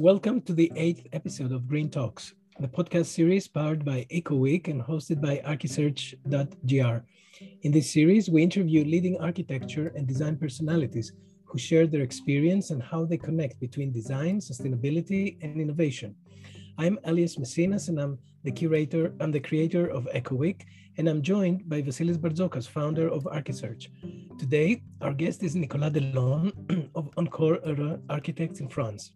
[0.00, 4.80] Welcome to the eighth episode of Green Talks, the podcast series powered by EcoWeek and
[4.80, 7.04] hosted by Archisearch.gr.
[7.60, 11.12] In this series, we interview leading architecture and design personalities
[11.44, 16.16] who share their experience and how they connect between design, sustainability, and innovation.
[16.78, 20.62] I'm Elias Messinas, and I'm the curator, I'm the creator of EcoWeek,
[20.96, 23.88] and I'm joined by Vasilis Barzokas, founder of Archisearch.
[24.38, 27.58] Today, our guest is Nicolas Delon of Encore
[28.08, 29.12] Architects in France.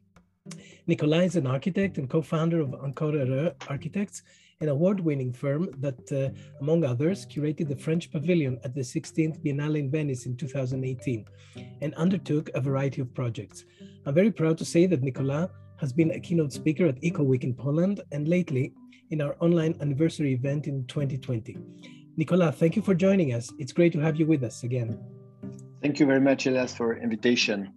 [0.87, 4.23] Nicolas is an architect and co-founder of Encore Architects,
[4.61, 6.29] an award-winning firm that, uh,
[6.61, 11.25] among others, curated the French Pavilion at the 16th Biennale in Venice in 2018
[11.81, 13.65] and undertook a variety of projects.
[14.05, 17.55] I'm very proud to say that Nicolas has been a keynote speaker at EcoWeek in
[17.55, 18.75] Poland and lately
[19.11, 21.57] in our online anniversary event in 2020.
[22.19, 23.51] Nicolas, thank you for joining us.
[23.59, 24.99] It's great to have you with us again.
[25.81, 27.73] Thank you very much, Elias, for invitation.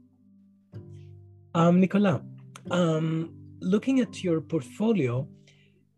[1.56, 2.22] Um, Nicolas,
[2.72, 5.28] um, looking at your portfolio,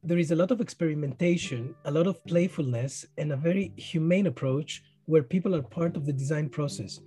[0.03, 4.83] there is a lot of experimentation, a lot of playfulness, and a very humane approach
[5.05, 6.99] where people are part of the design process.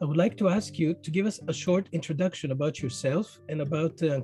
[0.00, 3.60] I would like to ask you to give us a short introduction about yourself and
[3.60, 4.20] about uh,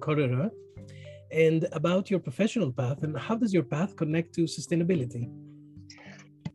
[1.33, 5.29] and about your professional path and how does your path connect to sustainability?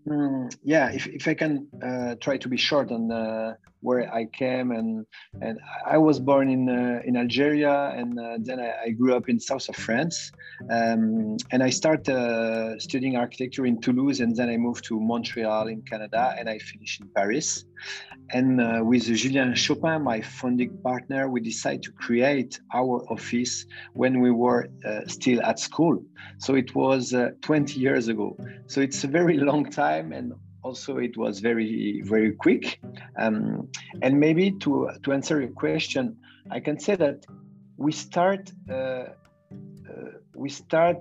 [0.08, 4.26] Mm, yeah, if, if I can uh, try to be short on uh, where I
[4.26, 5.06] came and
[5.42, 9.30] and I was born in uh, in Algeria and uh, then I, I, grew up
[9.30, 10.32] in south of France.
[10.70, 15.68] Um, and I started uh, studying architecture in Toulouse and then I moved to Montreal
[15.68, 17.66] in Canada and I finished in Paris.
[18.32, 24.20] And uh, with Julien Choppin my founding partner we decided to create our office when
[24.20, 26.04] we were uh, still at school.
[26.40, 28.38] So it was uh, 20 years ago.
[28.68, 32.80] So it's a very long time and also it was very very quick.
[33.18, 33.70] Um,
[34.02, 36.18] and maybe to to answer your question
[36.52, 37.26] i can say that
[37.78, 39.06] we start uh, uh,
[40.36, 40.98] we start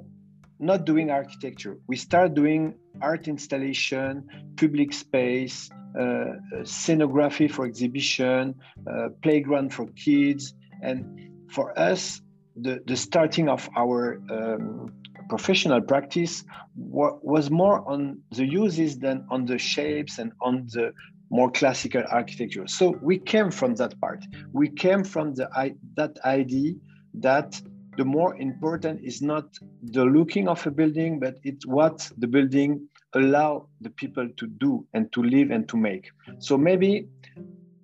[0.58, 1.78] not doing architecture.
[1.86, 8.54] We start doing art installation public space uh, scenography for exhibition
[8.90, 10.54] uh, playground for kids.
[10.82, 12.20] And for us
[12.56, 14.92] the, the starting of our um,
[15.28, 16.44] professional practice
[16.76, 20.92] was more on the uses than on the shapes and on the
[21.30, 22.66] more classical architecture.
[22.66, 24.24] So we came from that part.
[24.52, 25.48] We came from the
[25.94, 26.74] that idea
[27.14, 27.60] that
[27.96, 32.88] the more important is not the looking of a building, but it's what the building
[33.14, 36.10] allow the people to do and to live and to make.
[36.38, 37.08] So maybe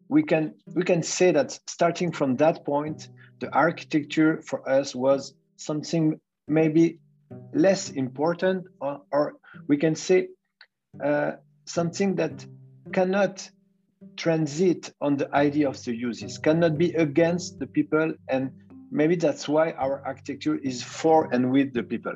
[0.08, 3.08] we can we can say that starting from that point,
[3.40, 6.98] the architecture for us was something maybe
[7.52, 9.34] less important, or, or
[9.68, 10.28] we can say
[11.02, 11.32] uh,
[11.66, 12.44] something that
[12.92, 13.48] cannot
[14.16, 18.50] transit on the idea of the uses, cannot be against the people, and
[18.90, 22.14] maybe that's why our architecture is for and with the people.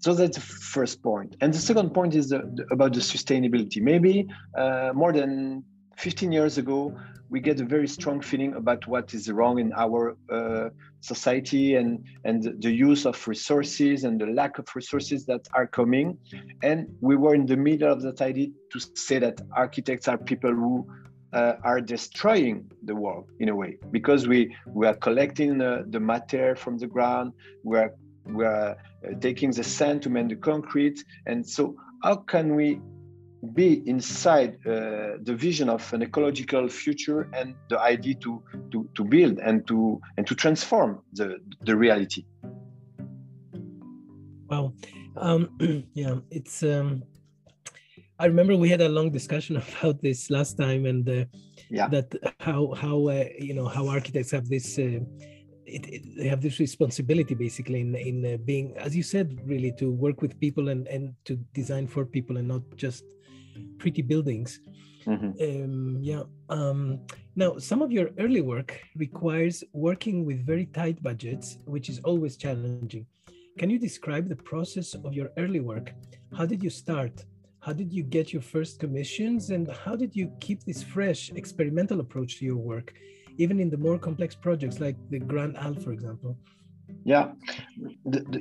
[0.00, 1.36] So that's the first point.
[1.40, 3.82] And the second point is the, the, about the sustainability.
[3.82, 5.64] Maybe uh, more than
[5.98, 6.96] 15 years ago,
[7.30, 10.70] we get a very strong feeling about what is wrong in our uh,
[11.00, 16.16] society and and the use of resources and the lack of resources that are coming.
[16.62, 20.54] And we were in the middle of that idea to say that architects are people
[20.54, 20.86] who
[21.34, 26.00] uh, are destroying the world in a way because we we are collecting the, the
[26.00, 27.32] matter from the ground
[27.62, 27.92] we are
[28.24, 28.76] we are
[29.06, 31.02] uh, taking the sand to make the concrete.
[31.26, 32.80] And so how can we
[33.54, 39.04] be inside uh, the vision of an ecological future and the idea to, to, to
[39.04, 42.24] build and to and to transform the, the reality.
[44.48, 44.72] Wow,
[45.16, 46.62] um, yeah, it's.
[46.62, 47.02] Um,
[48.20, 51.24] I remember we had a long discussion about this last time, and uh,
[51.70, 54.78] yeah, that how how uh, you know how architects have this.
[54.78, 55.00] Uh,
[55.70, 59.70] it, it, they have this responsibility basically in in uh, being, as you said, really
[59.78, 63.04] to work with people and and to design for people and not just
[63.78, 64.60] pretty buildings.
[65.06, 65.62] Mm-hmm.
[65.64, 66.22] Um, yeah.
[66.48, 67.00] Um,
[67.36, 72.36] now, some of your early work requires working with very tight budgets, which is always
[72.36, 73.06] challenging.
[73.58, 75.92] Can you describe the process of your early work?
[76.36, 77.24] How did you start?
[77.60, 79.50] How did you get your first commissions?
[79.50, 82.92] And how did you keep this fresh, experimental approach to your work,
[83.36, 86.36] even in the more complex projects like the Grand Hall, for example?
[87.04, 87.32] Yeah,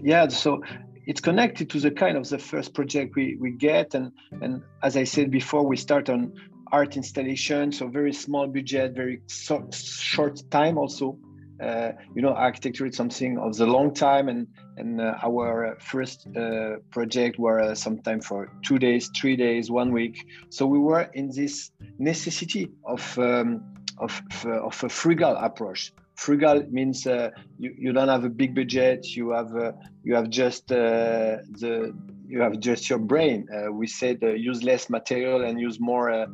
[0.03, 0.27] yeah.
[0.27, 0.61] So
[1.07, 3.95] it's connected to the kind of the first project we, we get.
[3.95, 4.11] And
[4.41, 6.33] and as i said before we start on
[6.71, 11.17] art installation so very small budget very so, short time also.
[11.59, 14.45] Uh, you know architecture is something of the long time and
[14.77, 19.91] and uh, our first uh, project were uh, sometime for two days three days one
[19.91, 20.23] week.
[20.49, 23.63] So we were in this necessity of um,
[23.97, 29.15] of, of a frugal approach frugal means uh, you, you don't have a big budget.
[29.15, 29.71] You have uh,
[30.03, 31.95] you have just uh, the
[32.27, 33.47] you have just your brain.
[33.55, 36.25] Uh, we said uh, use less material and use more uh,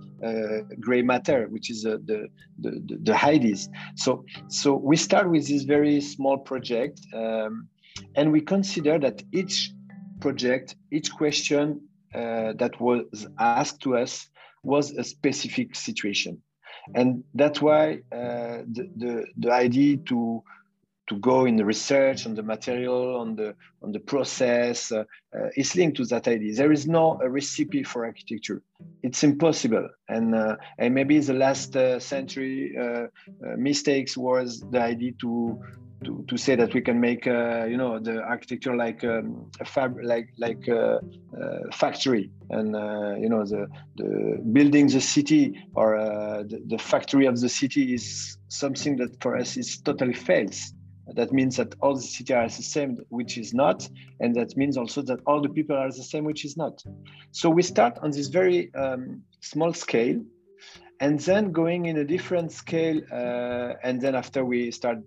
[0.79, 2.27] gray matter which is the, the
[2.59, 7.67] the the ideas so so we start with this very small project um,
[8.15, 9.71] and we consider that each
[10.19, 11.81] project each question
[12.13, 14.29] that was asked to us
[14.63, 16.41] was a specific situation
[16.95, 20.43] and that's why uh, the, the, the idea to
[21.07, 25.03] to go in the research on the material on the on the process uh,
[25.35, 26.55] uh, is linked to that idea.
[26.55, 28.61] There is no a recipe for architecture.
[29.01, 29.89] It's impossible.
[30.07, 33.07] And uh, and maybe the last uh, century uh, uh,
[33.57, 35.61] mistakes was the idea to
[36.03, 39.65] to, to say that we can make uh, you know the architecture like um, a
[39.65, 40.99] fab like like a,
[41.39, 42.31] a factory.
[42.49, 47.39] And uh, you know the the building the city or uh, the, the, factory of
[47.39, 50.73] the city is something that for us is totally fails
[51.15, 53.87] that means that all the city are the same which is not.
[54.19, 56.81] And that means also that all the people are the same which is not.
[57.31, 60.21] So we start on this very um, small scale
[60.99, 64.99] and then going in a different scale uh, and then after we start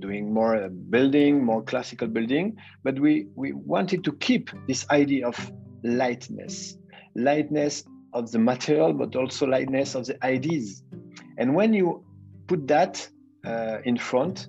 [0.00, 5.26] doing more uh, building, more classical building, but we, we wanted to keep this idea
[5.26, 5.52] of
[5.82, 6.78] lightness,
[7.14, 10.82] lightness of the material, but also lightness of the ideas.
[11.36, 12.04] And when you
[12.46, 13.08] put that
[13.44, 14.48] uh, in front,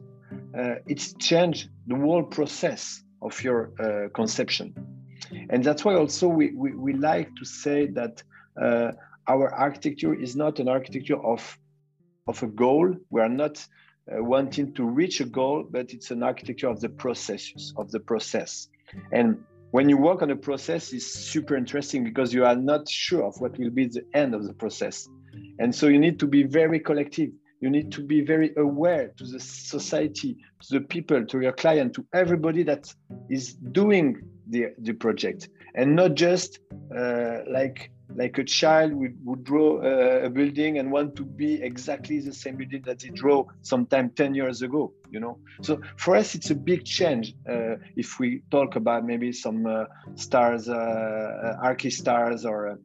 [0.58, 4.74] uh, it's changed the whole process of your uh, conception.
[5.50, 8.24] And that's why also we, we, we like to say that
[8.60, 8.92] uh,
[9.28, 11.58] our architecture is not an architecture of,
[12.28, 12.96] of a goal.
[13.10, 13.66] We are not
[14.12, 18.00] uh, wanting to reach a goal, but it's an architecture of the processes, of the
[18.00, 18.68] process.
[19.12, 19.38] And
[19.72, 23.40] when you work on a process, it's super interesting because you are not sure of
[23.40, 25.08] what will be the end of the process.
[25.60, 27.30] And so you need to be very collective.
[27.62, 31.94] You need to be very aware to the society, to the people, to your client,
[31.96, 32.92] to everybody that
[33.30, 36.60] is doing the, the project, and not just
[36.98, 41.62] uh, like like a child would, would draw a, a, building and want to be
[41.62, 45.38] exactly the same building that he drew sometime 10 years ago you know?
[45.62, 49.86] So for us it's a big change uh, if we talk about maybe some uh,
[50.16, 52.76] stars uh, uh archistars or uh,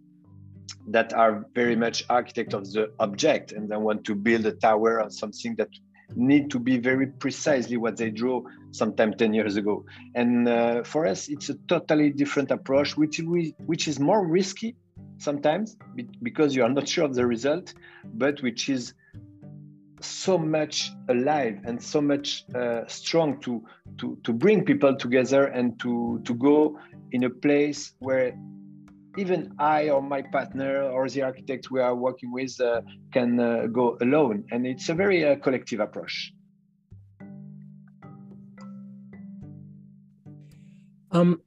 [0.88, 5.02] that are very much architect of the object and then want to build a tower
[5.02, 5.68] or something that
[6.14, 9.84] need to be very precisely what they draw sometime 10 years ago.
[10.14, 14.76] And uh, for us it's a totally different approach which we which is more risky
[15.18, 15.76] sometimes
[16.22, 17.74] because you are not sure of the result,
[18.04, 18.94] but which is
[20.00, 23.64] so much alive and so much uh, strong to,
[23.98, 26.78] to, to bring people together and to, to go
[27.12, 28.36] in a place where
[29.16, 32.82] even I or my partner or the architect we are working with uh,
[33.12, 34.44] can uh, go alone.
[34.50, 36.32] And it's a very uh, collective approach.
[41.12, 41.40] Um,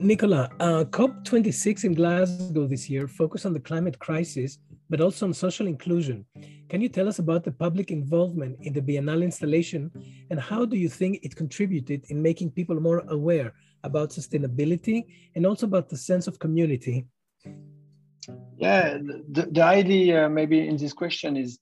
[0.00, 4.58] Nicola, uh, COP26 in Glasgow this year focused on the climate crisis,
[4.88, 6.24] but also on social inclusion.
[6.68, 9.90] Can you tell us about the public involvement in the Biennale installation
[10.30, 15.04] and how do you think it contributed in making people more aware about sustainability
[15.34, 17.04] and also about the sense of community?
[18.56, 21.58] Yeah, the, the idea uh, maybe in this question is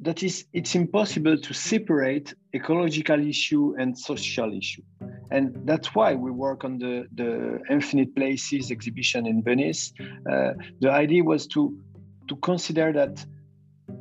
[0.00, 4.82] that is it's impossible to separate ecological issue and social issue.
[5.30, 9.92] And that's why we work on the, the infinite places exhibition in venice.
[10.00, 11.78] Uh, the idea was to
[12.28, 13.24] to consider that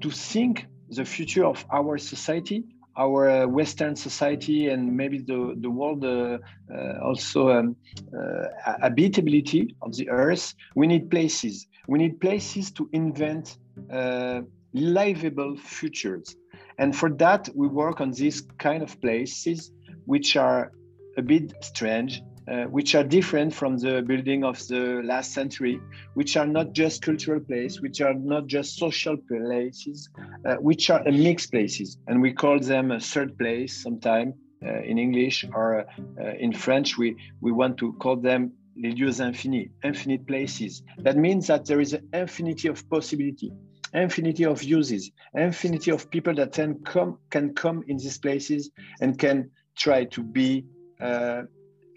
[0.02, 2.64] to think the future of our society
[2.98, 6.38] our uh, western society and maybe the, the world uh,
[6.74, 7.76] uh also um,
[8.14, 10.54] uh, habitability of the earth.
[10.76, 11.68] We need places.
[11.88, 13.58] We need places to invent
[13.90, 14.42] uh,
[14.74, 16.36] livable futures.
[16.78, 19.72] And for that, we work on these kind of places
[20.06, 20.72] which are
[21.18, 25.80] a bit strange, uh, which are different from the building of the last century,
[26.14, 30.10] which are not just cultural places, which are not just social places,
[30.46, 31.98] uh, which are mixed places.
[32.08, 34.36] And we call them a third place sometimes.
[34.66, 39.20] uh, in English or uh, in French, we, we want to call them les lieux
[39.20, 40.84] infinis, infinite places.
[41.00, 43.52] That means that there is an infinity of possibility
[43.94, 49.18] infinity of uses, infinity of people that can come can come in these places and
[49.18, 50.66] can try to be
[51.02, 51.44] uh,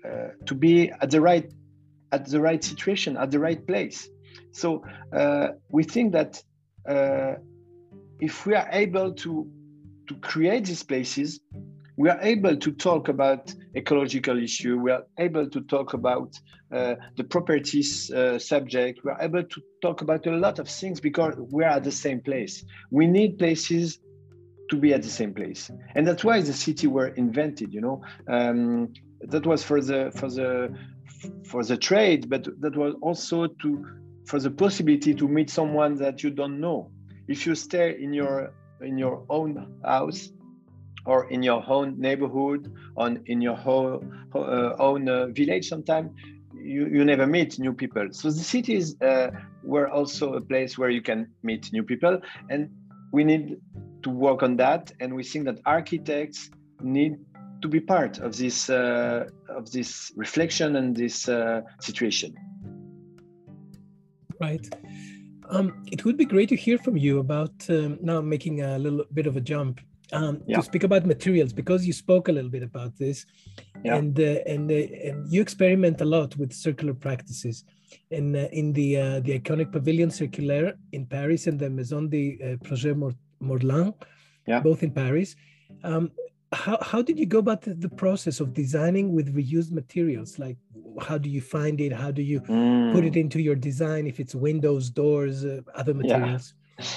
[0.05, 1.51] uh, to be at the right
[2.13, 4.09] at the right situation at the right place.
[4.53, 6.43] So uh, we think that
[6.89, 7.35] uh,
[8.21, 9.51] if we are able to
[10.09, 11.41] to create these places,
[12.03, 14.77] we are able to talk about ecological issue.
[14.77, 16.37] We are able to talk about
[16.73, 19.05] uh, the properties uh, subject.
[19.05, 21.93] We are able to talk about a lot of things because we are at the
[21.93, 22.65] same place.
[22.91, 24.01] We need places
[24.69, 28.01] to be at the same place and that's why the city were invented you know
[28.29, 28.91] um,
[29.21, 30.75] that was for the for the
[31.45, 33.85] for the trade but that was also to
[34.27, 36.91] for the possibility to meet someone that you don't know
[37.29, 39.51] if you stay in your in your own
[39.85, 40.31] house
[41.05, 44.05] or in your own neighborhood on in your whole,
[44.35, 46.11] uh, own uh, village sometimes
[46.63, 48.09] you, you never meet new people.
[48.13, 49.31] So the cities uh,
[49.63, 52.71] were also a place where you can meet new people and
[53.13, 53.59] we need
[54.03, 57.19] to work on that and we think that architects need
[57.61, 62.35] to be part of this uh, of this reflection and this uh, situation.
[64.41, 64.67] Right.
[65.49, 69.05] Um, it would be great to hear from you about um, now making a little
[69.13, 69.81] bit of a jump
[70.13, 70.57] um, yeah.
[70.57, 73.27] to speak about materials because you spoke a little bit about this,
[73.85, 73.97] yeah.
[73.97, 77.65] and uh, and uh, and you experiment a lot with circular practices,
[78.11, 82.39] in uh, in the uh, the iconic Pavilion Circulaire in Paris and the Maison de
[82.43, 82.97] uh, Projet
[83.41, 83.95] Morland,
[84.47, 84.61] yeah.
[84.61, 85.37] both in Paris.
[85.85, 86.11] Um,
[86.53, 90.39] how, how did you go about the, the, process of designing with reused materials?
[90.39, 90.59] Like,
[91.01, 91.93] how do you find it?
[91.93, 92.93] How do you mm.
[92.93, 94.07] put it into your design?
[94.07, 96.53] If it's windows, doors, uh, other materials?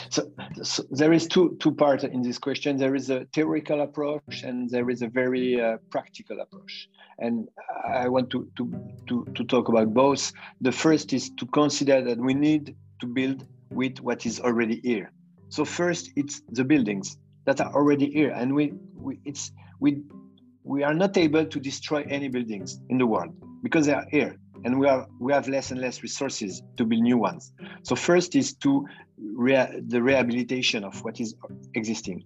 [0.10, 0.32] So,
[0.64, 2.78] so, there is two two parts in this question.
[2.78, 6.90] There is a theoretical approach and there is a very uh, practical approach.
[7.20, 7.48] And
[7.88, 8.64] I want to, to
[9.08, 10.32] to to talk about both.
[10.62, 15.12] The first is to consider that we need to build with what is already here.
[15.50, 20.02] So first, it's the buildings that are already here, and we, we it's we
[20.64, 24.38] we are not able to destroy any buildings in the world because they are here
[24.66, 27.54] and we are we have less and less resources to build new ones.
[27.84, 28.86] So first is to
[29.18, 31.36] rea- the rehabilitation of what is
[31.76, 32.24] existing.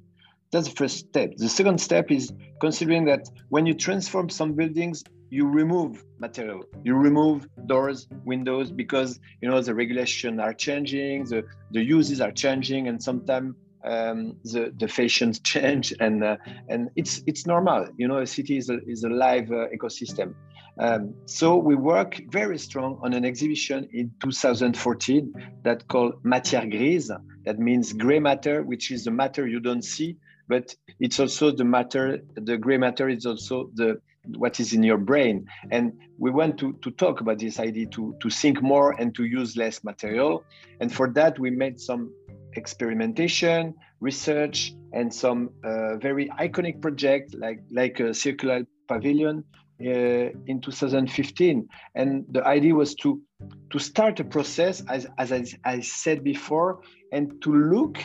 [0.51, 1.29] That's the first step.
[1.38, 6.63] The second step is considering that when you transform some buildings you remove material.
[6.84, 12.31] You remove doors windows because you know the regulations are changing the the uses are
[12.31, 13.55] changing and sometimes
[13.86, 17.88] um, the the fashions change and uh, and it's it's normal.
[17.98, 20.34] You know a city is a, is a live uh, ecosystem
[20.79, 25.33] um, so we work very strong on an exhibition in 2014
[25.63, 27.12] that called Matière Grise.
[27.45, 30.15] That means gray matter, which is the matter you don't see,
[30.48, 32.19] but it's also the matter.
[32.36, 34.01] The gray matter is also the
[34.38, 35.48] what is in your brain.
[35.71, 39.25] And we want to, to talk about this idea to, to think more and to
[39.25, 40.43] use less material.
[40.79, 42.13] And for that, we made some
[42.53, 49.43] experimentation, research, and some uh, very iconic project like, like a circular pavilion
[49.79, 53.21] in 2015 and the idea was to
[53.69, 56.81] to start a process as, as I, I, said before
[57.13, 57.98] and to look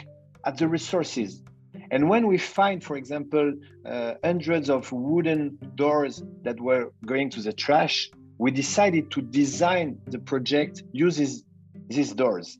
[0.47, 1.43] at the resources.
[1.90, 3.54] And when we find for example
[3.85, 9.99] uh, hundreds of wooden doors that were going to the trash we decided to design
[10.07, 11.45] the project uses
[11.88, 12.59] these doors.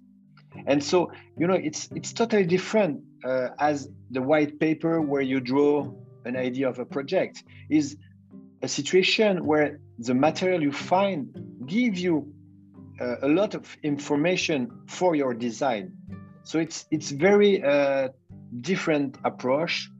[0.66, 5.38] And so you know it's it's totally different uh, as the white paper where you
[5.38, 5.92] draw
[6.25, 7.97] an idea of a project is
[8.64, 11.28] a situation where the material you find
[11.66, 12.33] give you
[13.00, 15.92] uh, a lot of information for your design.
[16.42, 18.09] So it's it's very uh,
[18.61, 19.90] different approach,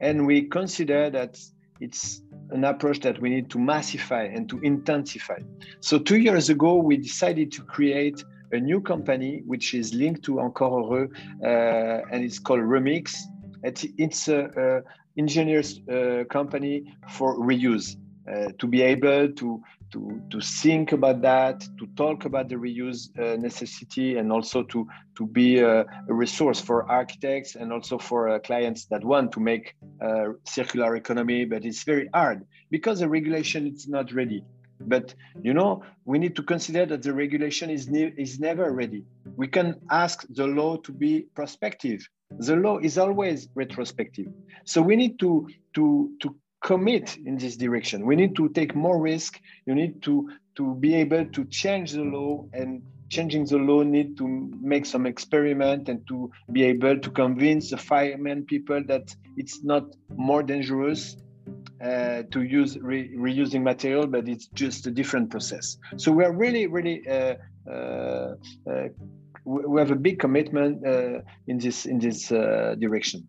[0.00, 1.38] and we consider that
[1.80, 5.38] it's an approach that we need to massify and to intensify.
[5.80, 8.22] So two years ago, we decided to create
[8.52, 11.08] a new company which is linked to Encore Heureux,
[11.42, 13.14] uh, and it's called Remix.
[13.62, 17.96] It's, it's a, a engineers uh, company for reuse.
[18.28, 23.08] Uh, to be able to to to think about that, to talk about the reuse
[23.18, 24.86] uh, necessity, and also to
[25.16, 29.40] to be a, a, resource for architects and also for uh, clients that want to
[29.40, 31.46] make uh, circular economy.
[31.46, 34.44] But it's very hard because the regulation is not ready.
[34.80, 39.04] But you know, we need to consider that the regulation is ne- is never ready.
[39.36, 42.06] We can ask the law to be prospective.
[42.38, 44.26] The law is always retrospective.
[44.64, 48.06] So we need to to to commit in this direction.
[48.06, 49.40] We need to take more risk.
[49.66, 54.16] You need to to be able to change the law and changing the law need
[54.16, 54.26] to
[54.60, 59.84] make some experiment and to be able to convince the firemen people that it's not
[60.16, 61.16] more dangerous
[61.82, 65.76] uh, to use re reusing material, but it's just a different process.
[65.96, 67.34] So we are really, really uh,
[67.68, 68.34] uh,
[68.70, 68.88] uh
[69.44, 73.28] we have a big commitment uh, in this in this uh, direction.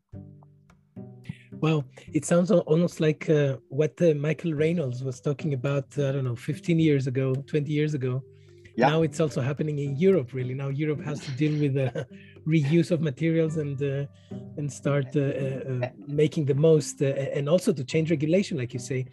[1.61, 6.11] Well, it sounds almost like uh, what uh, Michael Reynolds was talking about, uh, I
[6.13, 8.23] don't know, 15 years ago, 20 years ago.
[8.75, 8.89] Yeah.
[8.89, 10.55] Now it's also happening in Europe, really.
[10.55, 12.07] Now Europe has to deal with the
[12.47, 14.05] reuse of materials and uh,
[14.57, 19.05] and start uh, uh, making the most, and also to change regulation, like you say.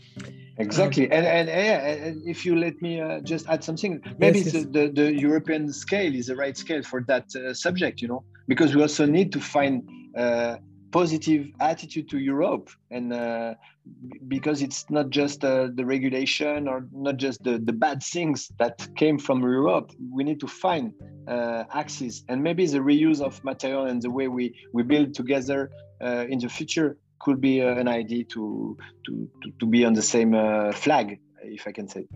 [0.58, 4.66] Exactly, um, and, and, and if you let me just add something, maybe yes, yes.
[4.70, 8.80] The, the European scale is the right scale for that subject, you know, because we
[8.80, 9.82] also need to find
[10.90, 13.54] positive attitude to Europe, and uh,
[14.26, 18.88] because it's not just uh, the regulation or not just the, the bad things that
[18.97, 19.92] came from Europe.
[20.11, 20.92] We need to find
[21.26, 25.71] uh, axes, and maybe the reuse of material and the way we we build together
[26.00, 28.76] uh, in the future could be uh, an idea to,
[29.07, 32.07] to to to be on the same uh, flag, if I can say.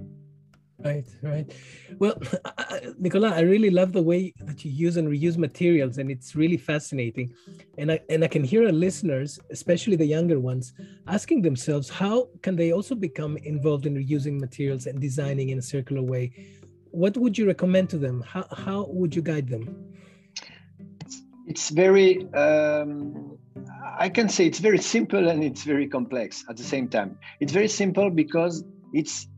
[0.84, 1.52] Right, right.
[1.98, 2.18] Well,
[2.98, 6.56] Nicolas, I really love the way that you use and reuse materials, and it's really
[6.56, 7.32] fascinating.
[7.78, 10.72] And I and I can hear our listeners, especially the younger ones,
[11.06, 15.62] asking themselves how can they also become involved in reusing materials and designing in a
[15.62, 16.32] circular way.
[16.90, 18.22] What would you recommend to them?
[18.26, 19.92] How how would you guide them?
[21.46, 22.26] It's very.
[22.32, 23.38] Um,
[23.98, 27.18] I can say it's very simple and it's very complex at the same time.
[27.40, 29.28] It's very simple because it's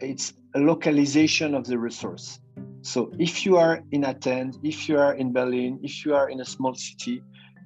[0.00, 2.40] it's localization of the resource.
[2.82, 6.40] So if you are in Athens, if you are in Berlin, if you are in
[6.40, 7.22] a small city,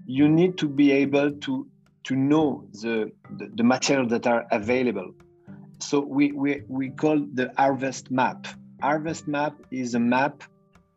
[0.07, 1.67] you need to be able to
[2.05, 5.13] to know the, the, the material that are available.
[5.79, 8.47] So we, we, we call the harvest map.
[8.81, 10.43] Harvest map is a map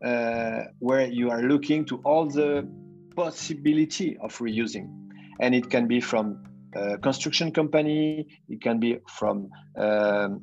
[0.02, 2.66] uh, where you are looking to all the
[3.14, 4.88] possibility of reusing.
[5.38, 6.42] And it can be from
[7.02, 10.42] construction company, it can be from um,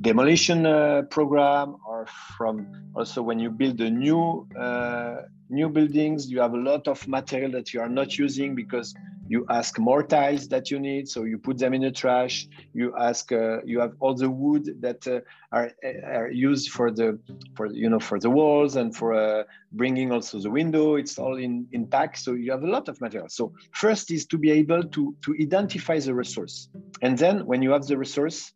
[0.00, 6.40] demolition uh, program, or from also when you build a new uh, new buildings, you
[6.40, 8.94] have a lot of material that you are not using because
[9.28, 12.48] you ask more tiles that you need so you put them in the trash.
[12.72, 15.20] You ask uh, you have all the wood that uh,
[15.52, 15.70] are,
[16.04, 17.18] are used for the
[17.54, 20.96] for you know for the walls and for uh, bringing also the window.
[20.96, 23.28] It's all in in pack so you have a lot of material.
[23.28, 26.68] So first is to be able to to identify the resource.
[27.00, 28.52] And then when you have the resource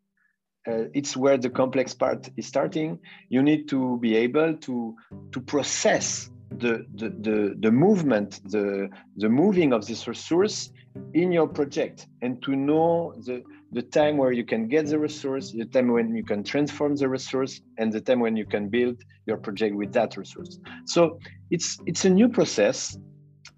[0.69, 2.99] uh, it's where the complex part is starting.
[3.29, 4.97] You need to be able to
[5.33, 10.71] to process the, the, the, the movement, the, the moving of this resource
[11.15, 13.43] in your project and to know the,
[13.73, 17.09] the time where you can get the resource, the time when you can transform the
[17.09, 20.59] resource, and the time when you can build your project with that resource.
[20.85, 21.19] So
[21.51, 22.97] it's it's a new process.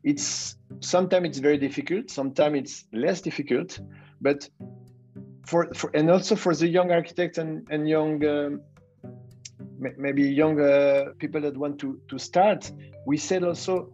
[0.02, 3.78] It's sometimes it's very difficult, sometimes it's less difficult,
[4.20, 4.48] but
[5.46, 8.60] for, for and also for the young architects and, and young um,
[9.78, 12.70] maybe young uh, people that want to to start
[13.06, 13.92] we said also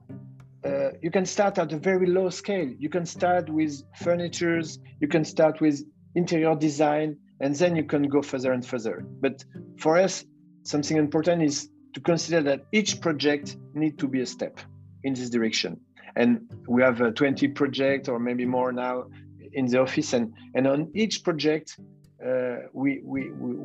[0.65, 2.73] uh, you can start at a very low scale.
[2.79, 8.09] You can start with furnitures you can start with interior design and then you can
[8.09, 9.05] go further and further.
[9.21, 9.45] But
[9.79, 10.25] for us
[10.63, 14.59] something important is to consider that each project need to be a step
[15.03, 15.81] in this direction.
[16.17, 19.05] And we have uh, 20 projects or maybe more now
[19.53, 21.79] in the office and and on each project
[22.25, 23.57] uh, we, we, we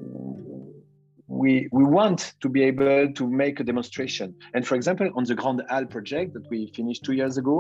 [1.39, 4.35] we, we want to be able to make a demonstration.
[4.53, 7.55] And for example, on the Grand Hall project that we finished two years ago,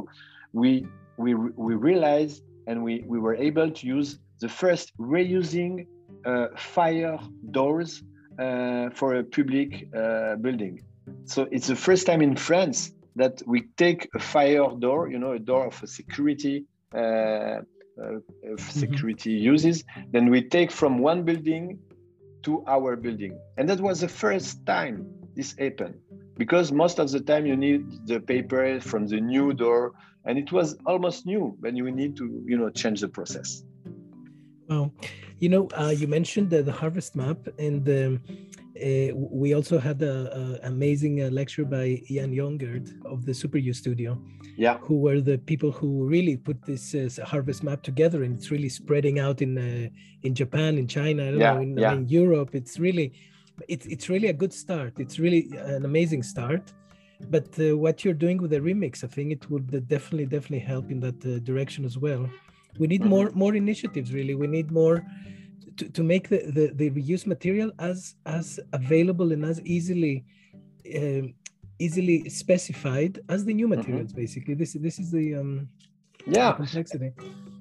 [0.51, 0.85] we,
[1.17, 5.87] we, we realized and we, we were able to use the first reusing
[6.25, 7.17] uh, fire
[7.51, 8.03] doors
[8.37, 10.83] uh, for a public uh, building.
[11.23, 15.31] So it's the first time in France that we take a fire door, you know,
[15.31, 17.61] a door of a security uh, uh,
[17.97, 18.55] mm-hmm.
[18.57, 19.53] security mm-hmm.
[19.53, 19.83] uses.
[20.11, 21.79] Then we take from one building
[22.43, 23.37] to our building.
[23.57, 25.95] And that was the first time this happened
[26.37, 29.93] because most of the time you need the paper from the new door
[30.25, 33.63] and it was almost new but you need to you know change the process
[34.67, 34.91] well
[35.39, 38.21] you know uh, you mentioned the, the harvest map and um,
[38.81, 44.21] uh, we also had an amazing uh, lecture by Jan Jongert of the Superuse Studio,
[44.57, 48.51] yeah, who were the people who really put this uh, harvest map together, and it's
[48.51, 49.89] really spreading out in uh,
[50.23, 51.93] in Japan, in China, yeah, know, in, yeah.
[51.93, 52.51] in, Europe.
[52.53, 53.13] It's really,
[53.67, 54.93] it's it's really a good start.
[54.99, 56.73] It's really an amazing start.
[57.29, 60.89] But uh, what you're doing with the remix, I think it would definitely definitely help
[60.89, 62.29] in that uh, direction as well.
[62.77, 63.09] We need mm-hmm.
[63.09, 64.13] more more initiatives.
[64.13, 65.03] Really, we need more
[65.79, 70.25] to, to make the, the, the reused material as as available and as easily
[70.95, 71.33] um,
[71.79, 73.79] easily specified as the new mm-hmm.
[73.79, 74.21] materials mm-hmm.
[74.21, 75.67] basically this this is the um
[76.25, 77.11] yeah complexity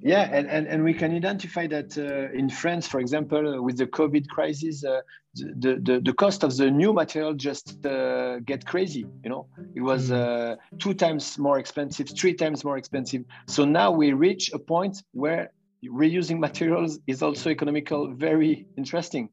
[0.01, 3.77] yeah and, and and we can identify that uh, in france for example uh, with
[3.77, 4.99] the covid crisis uh,
[5.35, 9.81] the, the the cost of the new material just uh, get crazy you know it
[9.81, 10.57] was mm.
[10.77, 15.51] two times more expensive three times more expensive so now we reach a point where
[15.85, 19.29] reusing materials is also economical very interesting.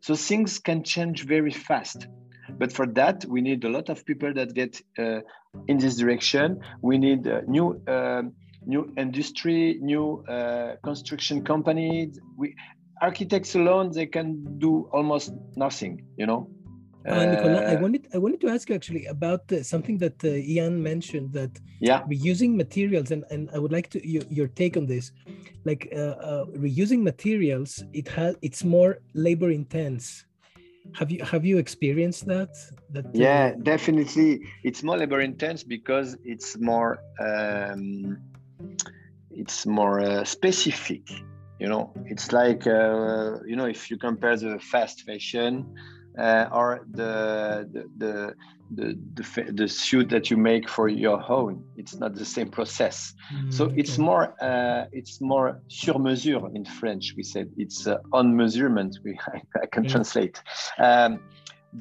[0.00, 2.06] So things can change very fast.
[2.58, 5.20] But for that we need a lot of people that get uh,
[5.68, 6.60] in this direction.
[6.82, 8.22] We need uh, new uh,
[8.64, 12.18] new industry new uh, construction companies.
[12.36, 12.54] We
[13.00, 16.48] architects alone they can do almost nothing you know
[17.06, 20.30] uh, Nicolas, I wanted I wanted to ask you actually about uh, something that uh,
[20.54, 22.02] Jan mentioned that yeah.
[22.02, 25.12] reusing materials and, and I would like to your, your take on this.
[25.64, 30.26] Like uh, uh, reusing materials it has it's more labor intense.
[30.94, 32.50] Have you have you experienced that?
[32.90, 34.40] That uh, yeah definitely.
[34.62, 38.18] It's more labor intense because it's more um,
[39.30, 41.02] it's more specific
[41.58, 41.92] you know?
[42.06, 45.66] It's like you know if you compare the fast fashion
[46.18, 48.34] or the the, the
[48.74, 53.12] the, the, the suit that you make for your home it's not the same process.
[53.34, 57.50] Mm, so it's more uh, it's more sur mesure in french we said.
[57.56, 59.90] It's uh, on measurement we i, I can yeah.
[59.90, 60.42] translate.
[60.78, 61.20] Um,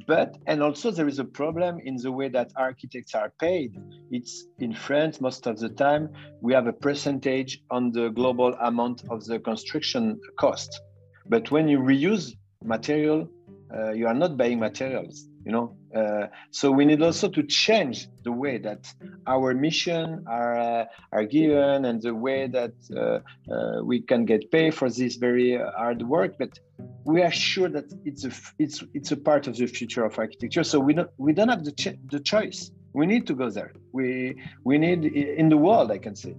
[0.08, 3.78] but and also there is a problem in the way that architects are paid.
[4.10, 6.10] It's in france most of the time
[6.41, 10.82] we have a percentage on the global amount of the construction cost.
[11.28, 13.28] But when you reuse material
[13.76, 15.76] uh, you are not buying materials you know?
[15.96, 18.94] Uh, so we need also to change the way that
[19.28, 23.20] our mission are uh, are given and the way that uh,
[23.52, 26.38] uh we can get paid for this very hard work.
[26.38, 26.60] But
[27.04, 30.64] we are sure that it's a it's it's a part of the future of architecture.
[30.64, 32.72] So we don't we don't have the ch- the choice.
[32.94, 33.74] We need to go there.
[33.92, 36.36] We we need in the world i can say.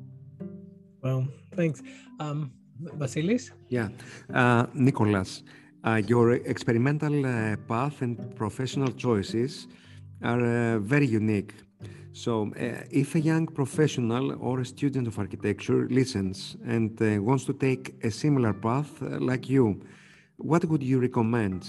[1.03, 1.83] Well thanks.
[2.21, 2.53] Um
[2.99, 3.53] Vasilis?
[3.69, 3.89] Yeah,
[4.35, 5.62] uh, Nicholas, uh,
[6.07, 9.67] your experimental uh, path and professional choices
[10.23, 11.55] are uh, very unique.
[12.13, 17.45] So, uh, if a young professional or a student of architecture listens and uh, wants
[17.47, 19.81] to take a similar path uh, like you,
[20.37, 21.67] what would you recommend?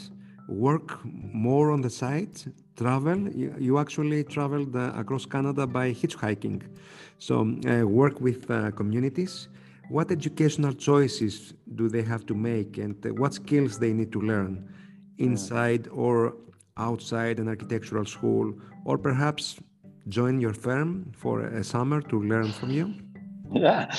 [0.49, 2.45] Work more on the site,
[2.75, 3.29] travel.
[3.29, 6.61] You, you actually traveled across Canada by hitchhiking.
[7.19, 7.43] So,
[7.85, 9.47] work with communities
[9.89, 14.67] what educational choices do they have to make and what skills they need to learn
[15.17, 16.35] inside or
[16.77, 18.53] outside an architectural school?
[18.85, 19.59] Or perhaps
[20.09, 22.93] join your firm for a summer to learn from you?
[23.53, 23.91] Yeah,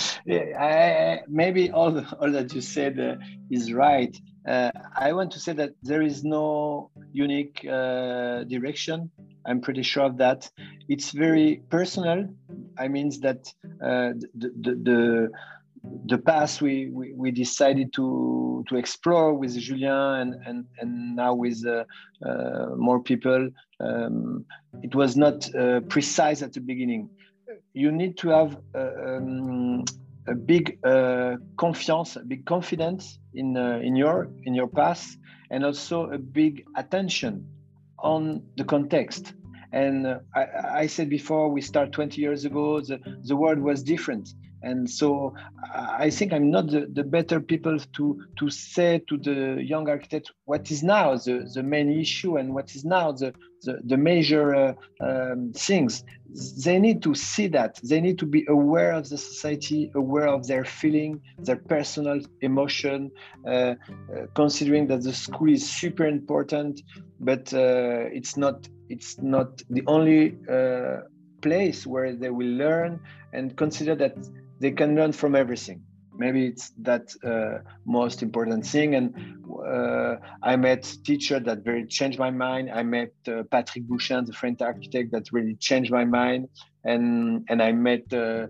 [0.58, 3.16] I, maybe all, all that you said uh,
[3.50, 4.14] is right.
[4.46, 9.10] Uh, i want to say that there is no unique uh, direction.
[9.46, 10.50] I'm pretty sure of that.
[10.88, 12.28] It's very personal.
[12.78, 13.46] I means that
[13.80, 15.30] uh, the, the, the
[16.06, 21.34] the past we, we, we, decided to to explore with Julien and and, and now
[21.34, 21.84] with uh,
[22.26, 23.50] uh, more people.
[23.80, 24.44] Um,
[24.82, 27.10] it was not uh, precise at the beginning.
[27.74, 29.84] You need to have uh, um,
[30.26, 35.18] a big uh, confiance, a big confidence in uh, in your in your past,
[35.50, 37.46] and also a big attention
[37.98, 39.34] on the context.
[39.72, 40.46] And I,
[40.82, 42.80] I said before, we start 20 years ago.
[42.80, 44.32] The, the world was different
[44.64, 45.35] and so
[45.74, 50.33] i think i'm not the, the better people to to say to the young architect
[50.46, 53.33] what is now the, the main issue and what is now the
[53.64, 56.05] the, the major uh, um, things.
[56.64, 57.81] They need to see that.
[57.83, 63.11] They need to be aware of the society aware of their feeling their personal emotion
[63.46, 63.74] uh, uh,
[64.35, 66.81] considering that the school is super important
[67.20, 71.03] but uh, it's not it's not the only uh,
[71.40, 73.00] place where they will learn
[73.33, 74.16] and consider that
[74.60, 75.82] they can learn from everything.
[76.16, 78.94] Maybe it's that uh, most important thing.
[78.94, 79.14] And
[79.66, 82.70] uh, i met teacher that very changed my mind.
[82.70, 86.48] I met uh, patrick bouchain the french architect that really changed my mind.
[86.84, 88.46] And and i met uh,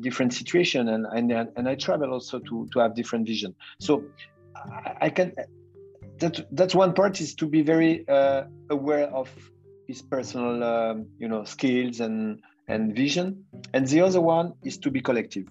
[0.00, 0.88] different situation.
[0.88, 3.54] And, and and i travel also to to have different vision.
[3.80, 4.04] So
[5.00, 5.32] i, can
[6.18, 9.30] that that's one part is to be very uh, aware of
[9.86, 13.44] his personal um, you know skills and and vision.
[13.72, 15.46] And the other one is to be collective.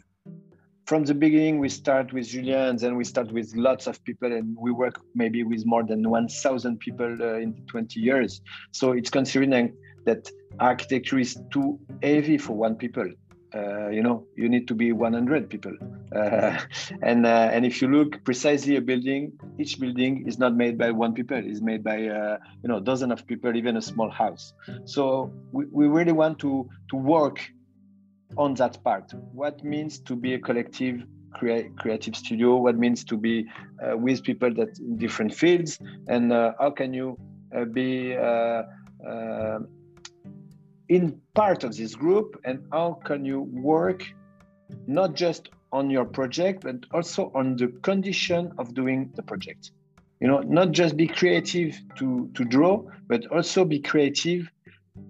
[0.85, 4.31] From the beginning, we start with Julien, and then we start with lots of people,
[4.31, 8.41] and we work maybe with more than 1,000 people uh, in 20 years.
[8.71, 9.75] So it's considering
[10.05, 13.11] that architecture is too heavy for one people
[13.55, 15.73] uh, you know you need to be 100 people.
[16.15, 16.59] Uh,
[17.01, 20.91] and uh, and if you look precisely a building each building is not made by
[20.91, 21.37] one people.
[21.37, 24.53] Is made by uh, you know dozen of people even a small house.
[24.85, 27.39] So we, we really want to to work
[28.37, 29.13] on that part.
[29.33, 32.57] What means to be a collective crea- creative studio?
[32.57, 33.47] What means to be
[33.81, 35.79] uh, with people that in different fields?
[36.07, 37.17] And how can you
[37.71, 38.15] be
[40.89, 44.03] in part of this group and how can you work
[44.87, 49.71] not just on your project but also on the condition of doing the project?
[50.19, 54.49] You know not just be creative to to draw but also be creative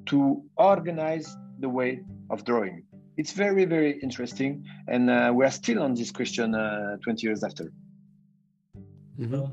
[0.07, 2.83] to organize the way of drawing.
[3.17, 7.43] It's very very interesting and uh, we are still on this question uh, 20 years
[7.43, 7.71] after.
[9.19, 9.45] Mm-hmm.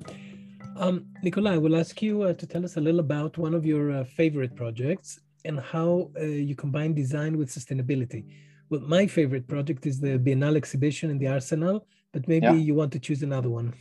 [0.76, 3.66] Um, Nicolas, I will ask you uh, to tell us a little about one of
[3.66, 8.24] your uh, favorite projects and how uh, you combine design with sustainability.
[8.70, 12.54] Well, my favorite project is the Biennale exhibition in the Arsenal, but maybe yeah.
[12.54, 13.74] you want to choose another one.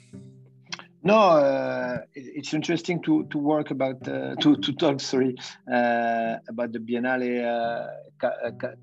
[1.03, 4.99] No, uh, it's interesting to to work about uh, to to talk.
[4.99, 5.35] Sorry,
[5.71, 8.27] uh, about the Biennale uh,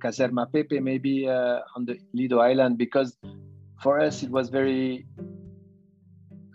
[0.03, 3.17] Caserma Pepe, maybe uh, on the Lido Island, because
[3.81, 5.07] for us it was very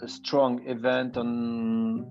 [0.02, 2.06] a strong event on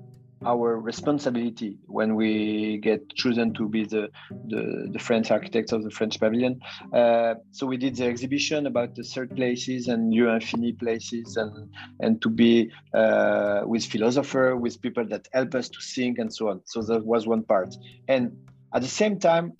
[0.44, 4.10] our responsibility when we get chosen to be the
[4.48, 6.60] the, the French architects of the French pavilion.
[6.92, 11.70] Uh, so we did the exhibition about the third places and lieu infini places, and
[12.00, 16.48] and to be uh, with philosopher, with people that help us to think and so
[16.48, 16.60] on.
[16.64, 17.74] So that was one part,
[18.08, 18.36] and
[18.74, 19.52] at the same time,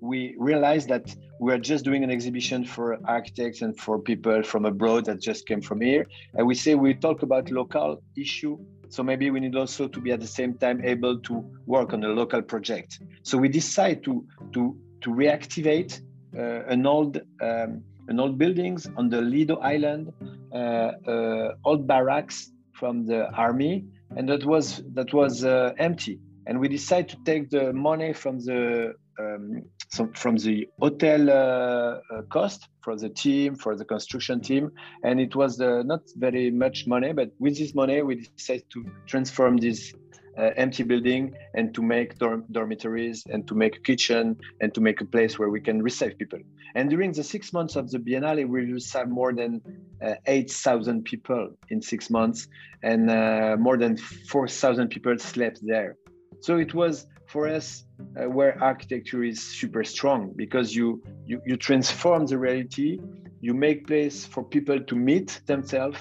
[0.00, 4.64] we realized that we are just doing an exhibition for architects and for people from
[4.64, 8.58] abroad that just came from here and we say we talk about local issue
[8.92, 12.04] so maybe we need also to be at the same time able to work on
[12.04, 13.00] a local project.
[13.22, 16.02] So we decide to to to reactivate
[16.36, 20.12] uh, an old um, an old buildings on the Lido Island,
[20.52, 26.20] uh, uh, old barracks from the army, and that was that was uh, empty.
[26.46, 31.34] And we decided to take the money from the um, so from the hotel uh,
[31.34, 34.72] uh, cost for the team, for the construction team,
[35.04, 38.86] and it was uh, not very much money, but with this money we decided to
[39.06, 39.92] transform this
[40.38, 44.80] uh, empty building and to make dorm- dormitories and to make a kitchen and to
[44.80, 46.38] make a place where we can receive people.
[46.74, 49.60] And during the six months of the Biennale, we received more than
[50.02, 52.48] uh, 8,000 people in six months,
[52.82, 55.96] and uh, more than 4,000 people slept there.
[56.40, 57.84] So it was for us
[58.20, 63.00] uh, where architecture is super strong because you, you you transform the reality.
[63.40, 65.98] You make place for people to meet themselves.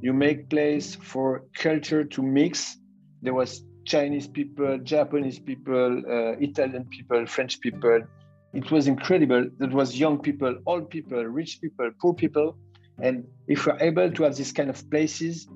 [0.00, 2.78] You make place for culture to mix.
[3.22, 3.50] There was
[3.86, 8.00] chinese people japanese people uh, italian people french people.
[8.54, 9.42] It was incredible.
[9.58, 12.56] That was young people old people rich people poor people.
[13.06, 15.46] And if we're able to have this kind of places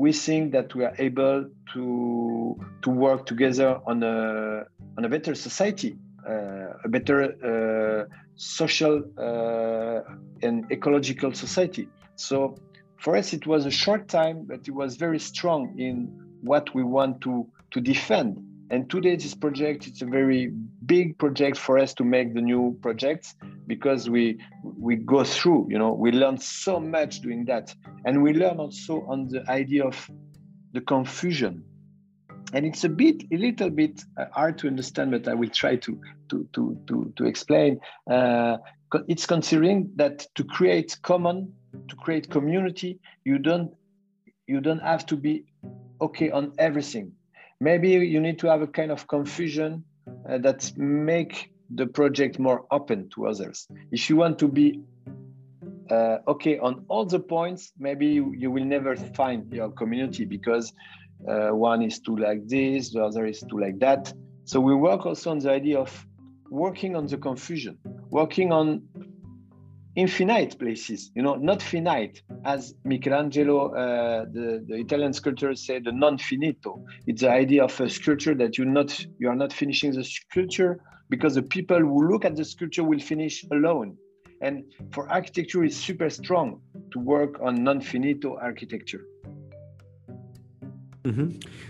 [0.00, 4.64] we think that we are able to to work together on a
[4.96, 5.92] on a better society,
[6.26, 7.18] uh, a better
[7.50, 8.02] uh,
[8.34, 10.00] social uh,
[10.46, 11.86] and ecological society.
[12.16, 12.56] So
[12.96, 15.94] for us, it was a short time, but it was very strong in
[16.40, 18.42] what we want to to defend.
[18.70, 20.50] And today, this project it's a very
[20.86, 23.34] big project for us to make the new projects
[23.70, 24.24] because we
[24.62, 25.68] we go through.
[25.70, 27.72] You know, we learn so much doing that,
[28.04, 29.96] and we learn also on the idea of
[30.72, 31.64] the confusion.
[32.52, 35.76] And it's a bit a little bit uh, hard to understand but i will try
[35.76, 35.92] to
[36.30, 37.80] to to to, to explain.
[38.10, 38.56] Uh,
[39.06, 41.52] it's considering that to create common
[41.86, 43.70] to create community you don't
[44.48, 45.44] you don't have to be
[46.00, 47.12] okay on everything.
[47.60, 49.84] Maybe you need to have a kind of confusion
[50.28, 54.80] uh, that make the project more open to others if you want to be
[55.90, 60.72] uh, okay on all the points maybe you, you will never find your community because
[61.28, 64.12] uh, one is too like this, the other is too like that.
[64.44, 66.06] So we work also on the idea of
[66.50, 67.78] working on the confusion,
[68.08, 68.82] working on
[69.96, 75.92] infinite places, you know, not finite, as Michelangelo, uh, the, the Italian sculptor, said, the
[75.92, 76.84] non finito.
[77.06, 80.80] It's the idea of a sculpture that you not you are not finishing the sculpture
[81.10, 83.96] because the people who look at the sculpture will finish alone.
[84.40, 89.04] And for architecture, it's super strong to work on non finito architecture.
[91.04, 91.28] Mm-hmm.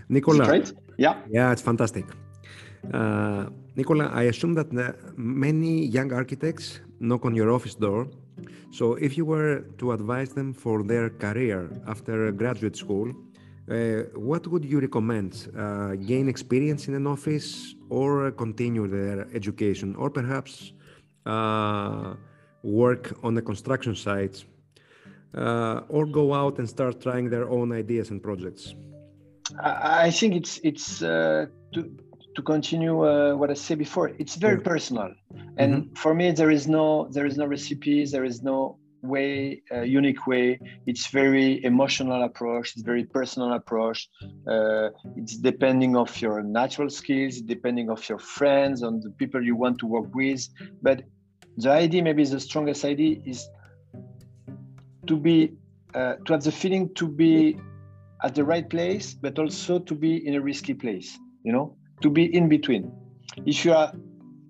[0.09, 0.45] Nicola.
[0.47, 0.73] Right?
[0.97, 1.17] Yeah.
[1.29, 2.05] Yeah, it's fantastic.
[2.93, 4.69] Uh, Nicola, I assume that
[5.17, 8.09] many young architects knock on your office door.
[8.71, 13.13] So, if you were to advise them for their career after graduate school,
[14.15, 15.49] what would you recommend?
[15.57, 20.73] Uh, gain experience in an office or continue their education, or perhaps
[21.27, 22.15] uh,
[22.63, 24.45] work on the construction sites,
[25.37, 28.75] uh, or go out and start trying their own ideas and projects?
[29.63, 31.91] I think it's it's uh, to
[32.35, 34.13] to continue uh, what I said before.
[34.19, 34.71] It's very yeah.
[34.73, 35.15] personal,
[35.57, 35.95] and mm-hmm.
[35.95, 38.11] for me, there is no there is no recipes.
[38.11, 40.59] There is no way uh, unique way.
[40.87, 42.73] It's very emotional approach.
[42.73, 44.09] It's very personal approach.
[44.47, 49.57] Uh, it's depending of your natural skills depending of your friends on the people you
[49.57, 50.47] want to work with.
[50.83, 51.03] But
[51.57, 53.49] the idea maybe the strongest idea is
[55.07, 55.55] to be
[55.95, 57.59] uh, to have the feeling to be
[58.23, 62.11] at the right place, but also to be in a risky place, you know, to
[62.11, 62.93] be in between.
[63.47, 63.93] If you are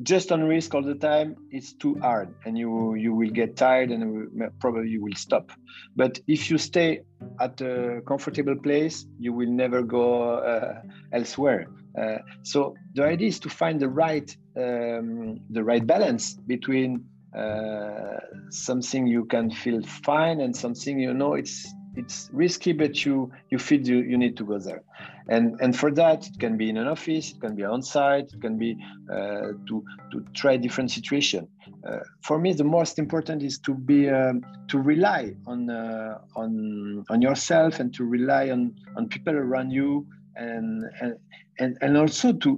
[0.03, 3.91] just on risk all the time, it's too hard and you you will get tired
[3.91, 5.51] and probably you will stop.
[5.97, 7.01] But if you stay
[7.41, 10.83] at a comfortable place, you will never go uh,
[11.13, 11.67] elsewhere.
[11.99, 17.05] Uh, so the idea is to find the right um, the right balance between
[17.37, 18.19] uh,
[18.51, 23.59] something you can feel fine and something you know it's it's risky but you you
[23.59, 24.83] feel you, you need to go there.
[25.29, 28.29] And and for that it can be in an office it can be on site
[28.35, 28.71] it can be
[29.13, 31.49] uh, to to try different situation.
[31.87, 37.05] Uh, for me the most important is to be um, to rely on uh, on
[37.11, 41.17] on yourself and to rely on on people around you and and
[41.59, 42.51] and, and also to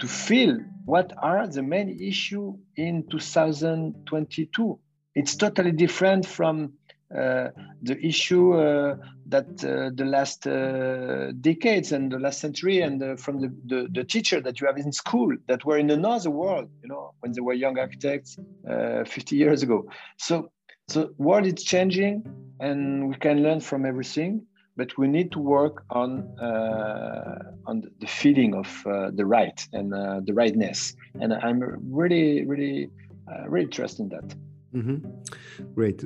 [0.00, 4.78] to feel what are the main issue in 2022
[5.14, 6.72] it's totally different from
[7.12, 8.96] the issue uh,
[9.26, 10.42] that uh, the last
[11.40, 14.92] decades and the last century and from the, the, the, teacher that you have in
[14.92, 19.62] school that were in another world, you know, when they were young architects 50 years
[19.62, 19.88] ago.
[20.18, 20.50] So,
[20.88, 22.24] so world is changing
[22.60, 24.46] and we can learn from everything
[24.76, 29.94] but we need to work on uh, on the feeling of uh, the right and
[29.94, 32.88] uh, the rightness and i'm really really
[33.48, 34.34] really trusting that
[34.74, 34.96] mm-hmm.
[35.74, 36.02] great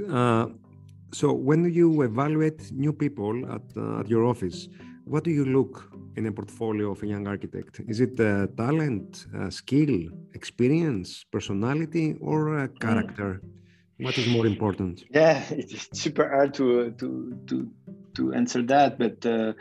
[1.12, 4.68] so when you evaluate new people at, uh, at your office,
[5.04, 7.80] what do you look in a portfolio of a young architect?
[7.86, 13.40] Is it uh, talent, uh, skill, experience, personality, or uh, character?
[13.44, 14.04] Mm.
[14.04, 15.04] What is more important?
[15.10, 17.70] Yeah, it's super hard to to to
[18.14, 19.52] to answer that, but uh,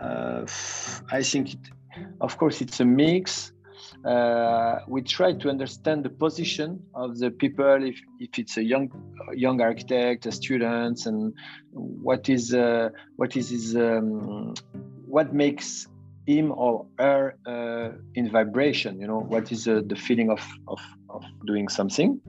[0.00, 0.46] uh,
[1.10, 1.60] I think, it,
[2.20, 3.52] of course, it's a mix
[4.04, 8.90] uh, we try to understand the position of the people if, if it's a young
[9.32, 11.32] young architect a student and
[11.72, 14.54] what is uh, what is his um,
[15.06, 15.86] what makes
[16.26, 20.80] him or her uh, in vibration you know what is uh, the feeling of, of,
[21.12, 22.20] of doing something.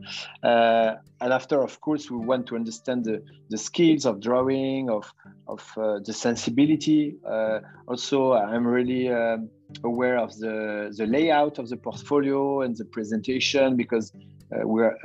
[0.44, 5.12] Uh, and after of course we want to understand the, the skills of drawing of
[5.48, 7.16] of uh, the sensibility.
[7.28, 9.50] Uh, also i'm really um,
[9.84, 14.96] aware of the the layout of the portfolio and the presentation because uh, we're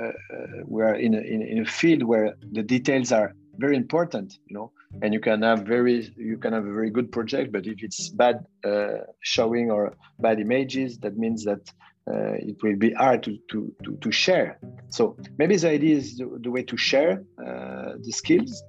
[0.65, 4.71] we're in a, in, in a field where the details are very important you know
[5.03, 8.09] and you can have very you can have a very good project but if it's
[8.09, 11.73] bad uh, showing or bad images that means that uh,
[12.11, 14.59] it will be hard to, to, to, to, share.
[14.89, 18.63] So maybe the idea is the, the way to share uh, the skills.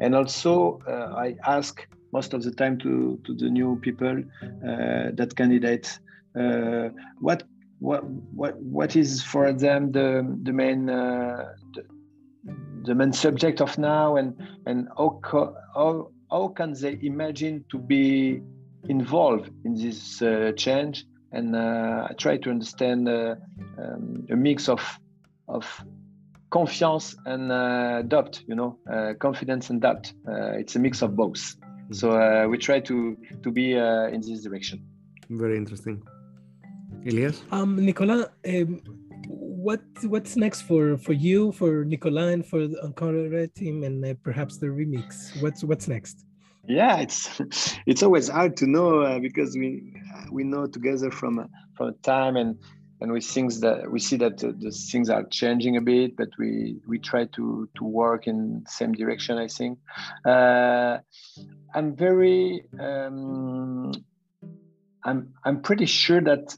[0.00, 5.10] And also uh, i ask most of the time to, to the new people uh,
[5.14, 5.98] that candidate
[6.38, 7.42] uh, what
[7.78, 8.04] what
[8.34, 10.08] what what is for them the
[10.42, 11.82] the main the,
[12.84, 14.16] the main subject of now?
[14.16, 14.34] And
[14.66, 15.20] and how,
[15.74, 18.40] how, how can they imagine to be
[18.88, 23.36] involved in this uh, change and uh, I try to understand uh,
[23.78, 24.82] um, a mix of
[25.48, 25.64] of
[26.50, 31.16] confiance and uh, doubt you know uh, confidence and doubt uh, it's a mix of
[31.16, 31.92] both mm-hmm.
[31.92, 34.82] so we try to to be in this direction
[35.30, 36.02] very interesting
[37.04, 38.80] elias um nicolas um,
[39.66, 44.14] what what's next for for you, for Nicolas, and for the Encore team, and uh,
[44.22, 45.40] perhaps the remix?
[45.42, 46.24] What's what's next?
[46.68, 47.40] Yeah, it's
[47.86, 49.94] it's always hard to know uh, because we
[50.30, 52.58] we know together from from time and
[53.00, 56.28] and we things that we see that the, the, things are changing a bit, but
[56.38, 59.38] we we try to to work in the same direction.
[59.38, 59.78] I think
[60.24, 60.98] uh,
[61.74, 63.92] I'm very um,
[65.04, 66.56] I'm I'm pretty sure that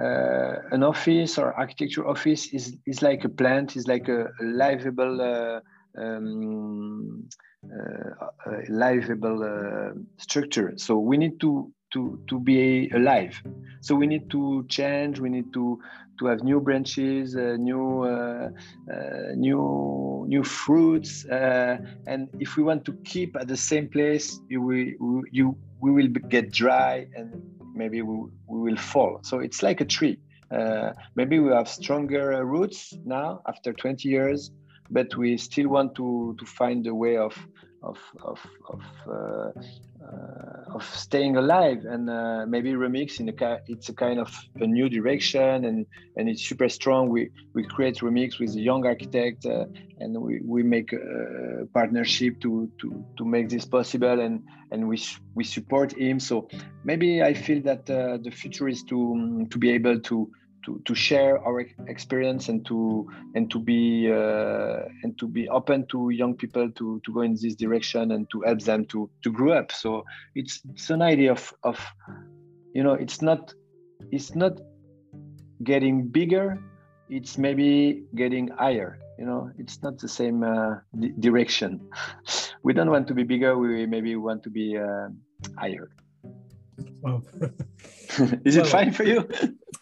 [0.00, 4.44] uh, an office or architecture office is is like a plant, is like a, a
[4.44, 5.60] livable uh,
[5.96, 7.28] um,
[7.64, 8.26] uh,
[8.68, 10.72] livable uh, structure.
[10.76, 13.40] So we need to to to be alive.
[13.80, 15.18] So we need to change.
[15.20, 15.80] We need to
[16.18, 18.50] to have new branches, uh, new uh,
[19.34, 25.22] new new fruits, and if we want to keep at the same place, you will
[25.30, 27.42] you we will get dry and
[27.74, 29.20] maybe we, we will fall.
[29.22, 30.18] So it's like a tree.
[30.50, 34.50] Uh, maybe we have stronger roots now after 20 years,
[34.90, 37.34] but we still want to, to find a way of,
[37.82, 39.60] of, of, of uh,
[40.02, 44.66] uh, of staying alive and uh, maybe remix in a it's a kind of a
[44.66, 45.86] new direction and
[46.16, 47.10] and it's super strong.
[47.10, 49.66] We we create remix with a young architect uh,
[49.98, 54.98] and we, we make a partnership to to to make this possible and and we
[55.34, 56.18] we support him.
[56.18, 56.48] So
[56.82, 60.30] maybe i feel that the future is to to be able to
[60.64, 65.86] to, to share our experience and to and to be uh, and to be open
[65.88, 69.30] to young people to, to go in this direction and to help them to to
[69.32, 69.72] grow up.
[69.72, 70.04] So
[70.34, 71.78] it's it's an idea of of
[72.74, 73.54] you know it's not
[74.10, 74.58] it's not
[75.62, 76.58] getting bigger
[77.10, 79.50] it's maybe getting higher you know?
[79.58, 81.80] It's not the same uh, di- direction.
[82.62, 85.08] We don't want to be bigger we maybe want to be uh,
[85.56, 85.88] higher.
[87.00, 87.22] Wow.
[88.44, 89.28] is it Well, fine for you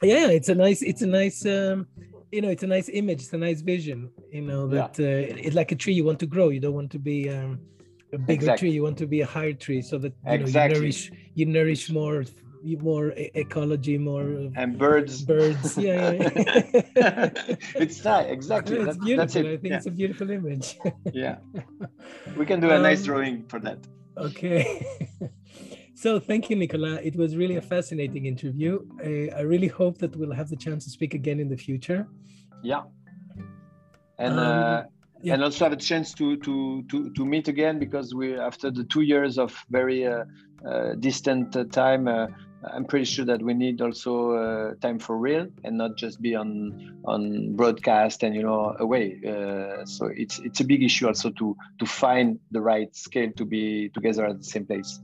[0.02, 1.86] yeah, it's a nice, it's a nice, um,
[2.32, 3.22] you know, it's a nice image.
[3.22, 4.10] It's a nice vision.
[4.32, 4.88] You know Yeah.
[4.88, 6.48] that uh, it's like a tree you want to grow.
[6.50, 7.60] You don't want to be um,
[8.12, 8.68] a bigger Exactly.
[8.68, 8.74] tree.
[8.74, 11.90] You want to be a higher tree, so that you know you nourish, you nourish
[11.90, 12.24] more,
[12.80, 15.76] more ecology, more uh, and birds birds.
[15.78, 17.30] Yeah, yeah.
[17.82, 19.16] it's not exactly Yeah, that, it's beautiful.
[19.16, 19.76] that's it I think yeah.
[19.78, 20.78] it's a beautiful image.
[21.12, 21.36] yeah
[22.36, 23.78] we can do a nice Um, drawing for that
[24.18, 24.84] Okay.
[26.02, 26.92] so thank you, Nicola.
[27.02, 28.72] It was really a fascinating interview.
[29.04, 32.00] I, I really hope that we'll have the chance to speak again in the future.
[32.72, 32.82] yeah
[34.18, 34.82] and Um, uh,
[35.22, 35.34] yeah.
[35.34, 38.84] and also have a chance to to to to meet again because we after the
[38.84, 40.24] two years of very uh,
[40.64, 42.26] uh, distant uh, time uh,
[42.74, 46.34] i'm pretty sure that we need also uh, time for real and not just be
[46.34, 46.50] on
[47.12, 51.56] on broadcast and you know away uh, so it's it's a big issue also to
[51.80, 55.00] to find the right scale to be together at the same place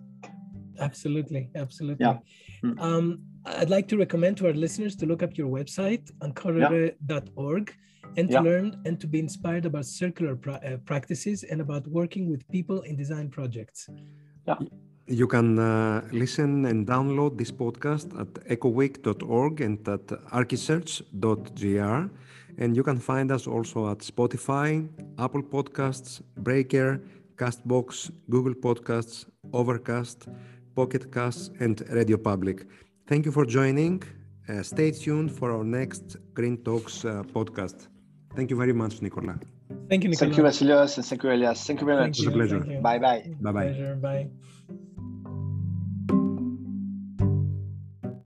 [0.81, 2.05] Absolutely, absolutely.
[2.07, 2.19] Yeah.
[2.63, 2.81] Mm.
[2.81, 7.75] Um, I'd like to recommend to our listeners to look up your website, encoreheureux.org,
[8.17, 8.41] and to Yeah.
[8.41, 12.81] learn and to be inspired about circular pra- uh, practices and about working with people
[12.83, 13.89] in design projects.
[14.49, 14.59] Yeah.
[15.07, 22.09] You can uh, listen and download this podcast at ecoweek.org and at archisearch.gr.
[22.57, 27.01] And you can find us also at Spotify, Apple Podcasts, Breaker,
[27.37, 30.29] Castbox, Google Podcasts, Overcast,
[30.75, 32.67] Pocket Casts, and Radio Public.
[33.07, 34.03] Thank you for joining.
[34.49, 37.89] Uh, stay tuned for our next Green Talks uh, podcast.
[38.37, 39.39] Thank you very much, Nicola.
[39.89, 40.17] Thank you, Nicola.
[40.31, 42.37] thank you Vasilios and thank you elias thank you very Thank much It was a
[42.39, 42.61] pleasure.
[42.61, 42.81] thank you.
[42.81, 43.67] bye bye Bye bye.
[43.69, 43.95] Pleasure.
[43.97, 44.29] Bye.